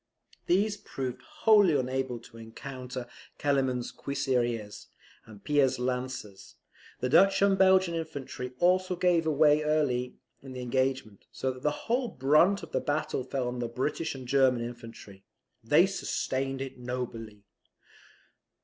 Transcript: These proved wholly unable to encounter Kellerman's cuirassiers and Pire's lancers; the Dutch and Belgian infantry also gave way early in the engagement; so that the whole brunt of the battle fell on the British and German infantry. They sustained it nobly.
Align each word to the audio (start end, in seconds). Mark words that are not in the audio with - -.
These 0.47 0.77
proved 0.77 1.21
wholly 1.21 1.75
unable 1.79 2.17
to 2.21 2.37
encounter 2.37 3.05
Kellerman's 3.37 3.91
cuirassiers 3.91 4.87
and 5.27 5.43
Pire's 5.45 5.77
lancers; 5.77 6.55
the 7.01 7.07
Dutch 7.09 7.39
and 7.43 7.55
Belgian 7.55 7.93
infantry 7.93 8.53
also 8.57 8.95
gave 8.95 9.27
way 9.27 9.61
early 9.61 10.15
in 10.41 10.53
the 10.53 10.61
engagement; 10.61 11.25
so 11.31 11.51
that 11.51 11.61
the 11.61 11.85
whole 11.85 12.07
brunt 12.07 12.63
of 12.63 12.71
the 12.71 12.81
battle 12.81 13.23
fell 13.23 13.47
on 13.47 13.59
the 13.59 13.67
British 13.67 14.15
and 14.15 14.27
German 14.27 14.63
infantry. 14.63 15.23
They 15.63 15.85
sustained 15.85 16.61
it 16.63 16.79
nobly. 16.79 17.43